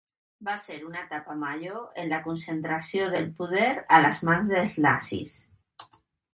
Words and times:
Va 0.45 0.53
ser 0.61 0.77
una 0.85 1.03
etapa 1.07 1.35
major 1.41 1.83
en 2.05 2.09
la 2.15 2.21
concentració 2.29 3.11
del 3.17 3.29
poder 3.43 3.69
a 3.99 4.03
les 4.07 4.25
mans 4.33 4.53
dels 4.57 4.77
nazis. 4.91 5.39